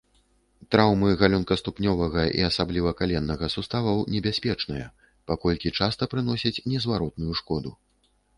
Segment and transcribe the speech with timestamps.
[0.75, 4.85] Траўмы галёнкаступнёвага і асабліва каленнага суставаў небяспечныя,
[5.33, 7.71] паколькі часта прыносяць незваротную шкоду.